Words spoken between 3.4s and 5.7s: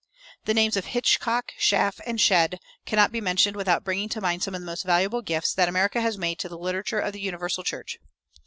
without bringing to mind some of the most valuable gifts that